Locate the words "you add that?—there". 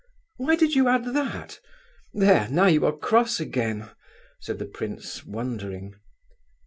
0.73-2.47